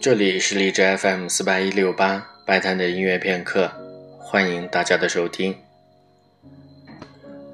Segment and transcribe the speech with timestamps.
[0.00, 3.70] 这里是荔枝 FM 四八一六八白谈的音乐片刻，
[4.18, 5.54] 欢迎大家的收听。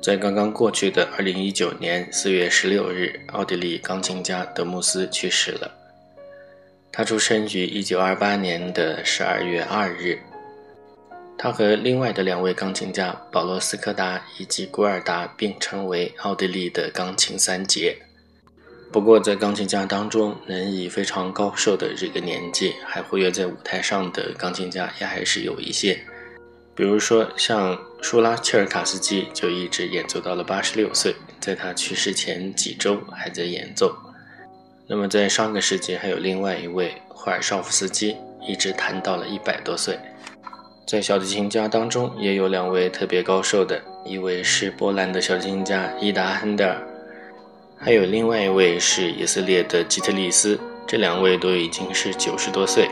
[0.01, 5.75] 在刚刚过去的二零一九年四月十六日，奥地利钢琴家德穆斯去世了。
[6.93, 10.17] 他出生于一九二八年的十二月二日。
[11.37, 17.97] 他和另外的两位钢琴家保罗斯科达以及古尔达并称为奥地利的钢琴三杰。
[18.93, 25.99] 不过，在钢琴家当中，能以非常高寿的这个年纪还活跃在舞台上的钢琴家也还是有一些。
[26.75, 33.95] 比如说，像舒拉切尔卡斯基就一直演奏到了八十六岁，在他去世前几周还在演奏。
[34.87, 39.99] 那么，在上个世纪还有另外一位霍尔绍夫斯基，一直弹到了一百多岁。
[40.87, 46.81] 在小提琴家当中，也有两位特别高寿的，一位是波兰的小提琴家伊达·亨德尔。
[47.79, 52.89] 还有另外一位是以色列的吉特利斯，这两位都已经是九十多岁，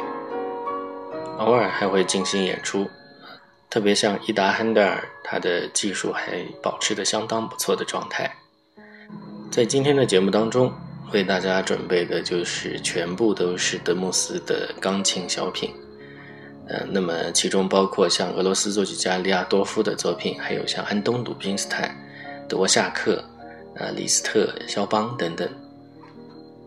[1.38, 2.88] 偶尔还会进行演出。
[3.70, 8.30] 特别像伊达·亨德尔，他的技术还保持的相当不错的状态。
[9.50, 10.72] 在今天的节目当中，
[11.12, 15.74] 为大家准备的就是全部都是德穆斯的钢琴小品。
[16.68, 21.96] 呃，那么其中包括像俄罗斯作曲家利亚多夫的作品，还有像安东·鲁宾斯坦、
[22.48, 23.24] 德沃夏克。
[23.78, 25.48] 啊，李斯特、肖邦等等，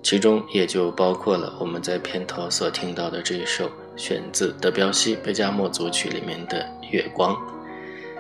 [0.04, 7.34] 其中也就包括了我们在片头所听到的这一首选自德彪西《贝加莫组曲》里面的《月光》。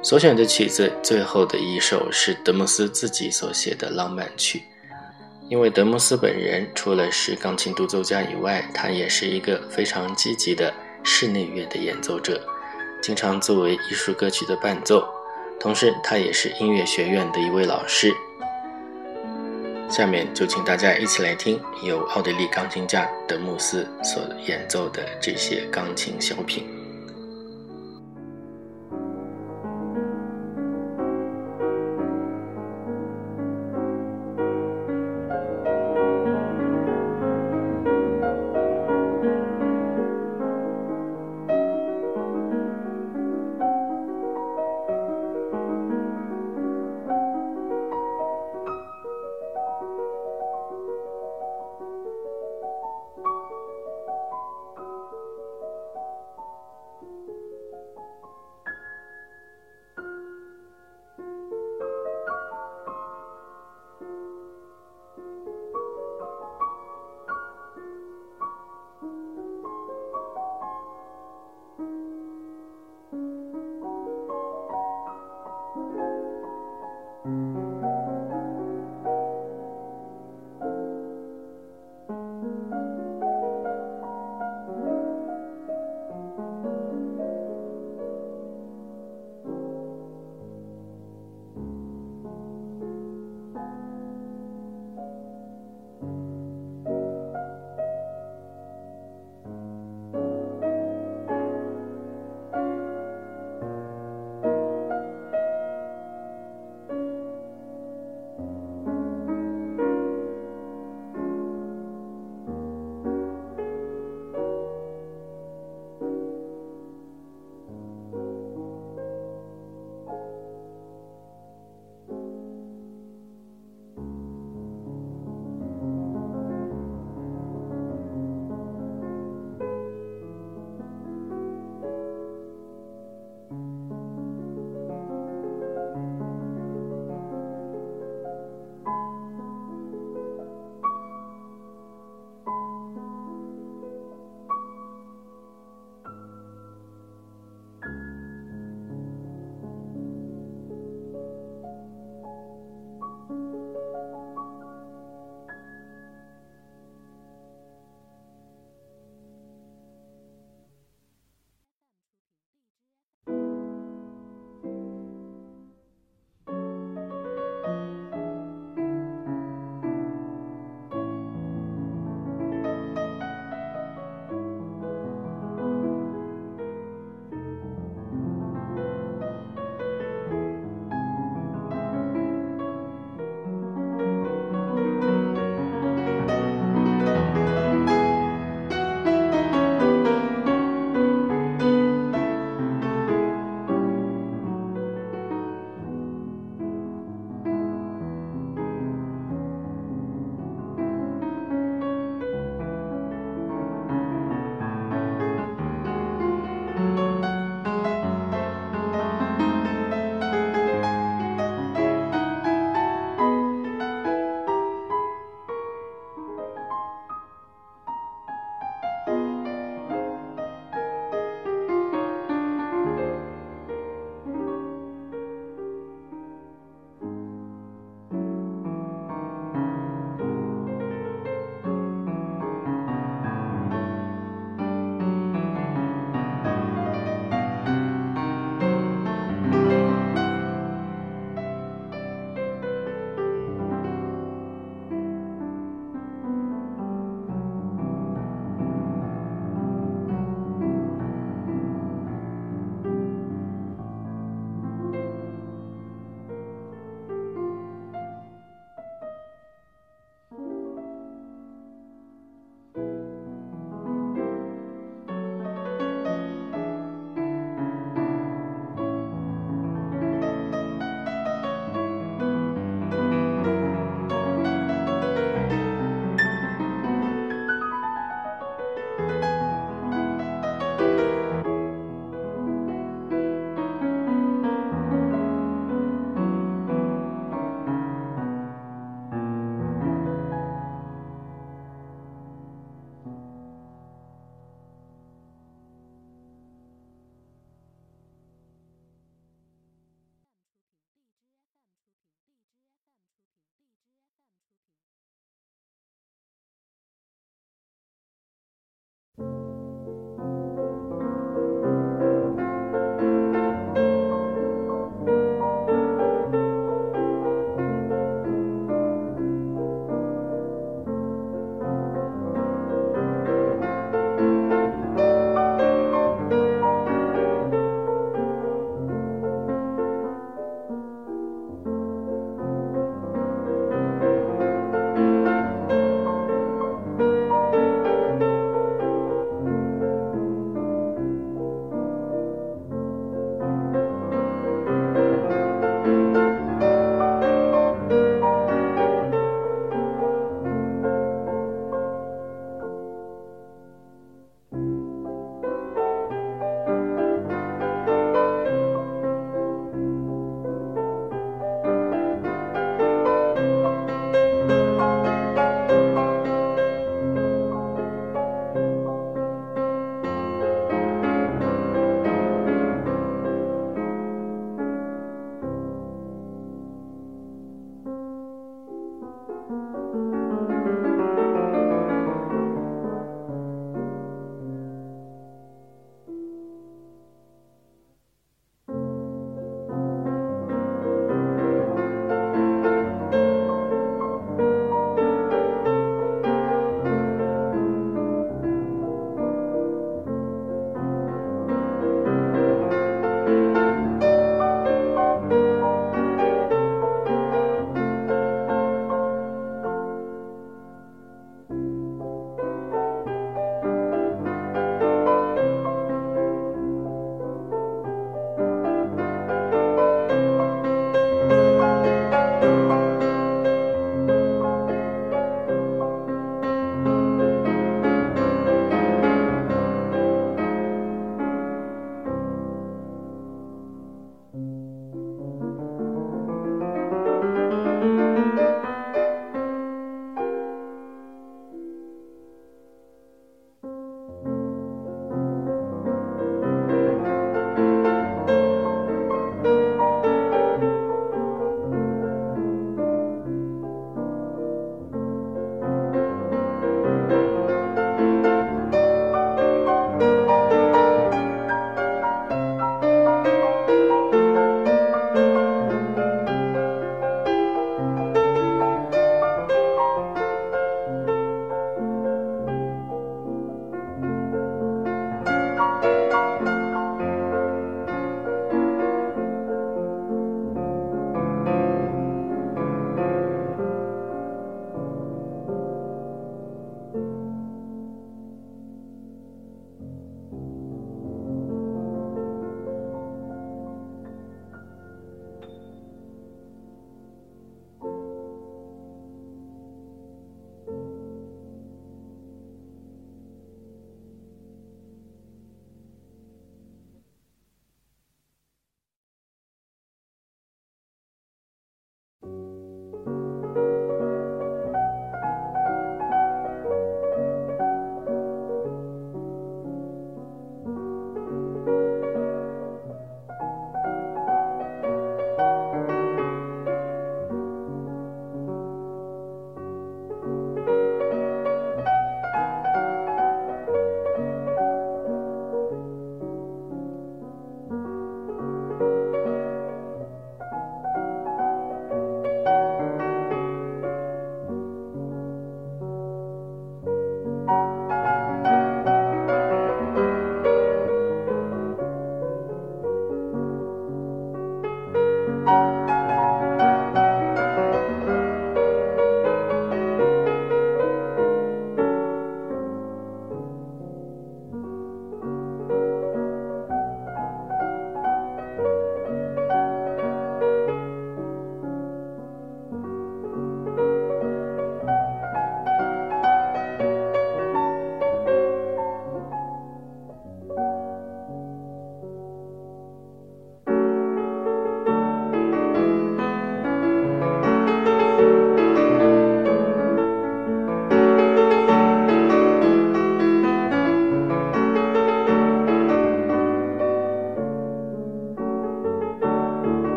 [0.00, 4.62] 所选的曲子最后的一首是德穆斯自己所写的浪漫曲，
[5.48, 10.72] 因为德穆斯本人除了是钢琴独奏家以外，他也是一个非常积极的
[11.02, 12.40] 室内乐的演奏者，
[13.02, 15.04] 经常作为艺术歌曲的伴奏，
[15.58, 18.14] 同时他也是音乐学院的一位老师。
[19.90, 26.77] 下面就请大家一起来听由奥地利钢琴家德穆斯所演奏的这些钢琴小品。